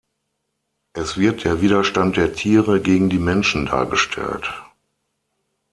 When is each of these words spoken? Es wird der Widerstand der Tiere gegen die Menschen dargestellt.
Es 0.93 1.15
wird 1.19 1.43
der 1.43 1.61
Widerstand 1.61 2.17
der 2.17 2.33
Tiere 2.33 2.81
gegen 2.81 3.11
die 3.11 3.19
Menschen 3.19 3.67
dargestellt. 3.67 4.51